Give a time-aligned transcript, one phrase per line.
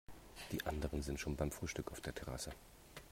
[0.51, 2.51] Die anderen sind schon beim Frühstück auf der Terrasse.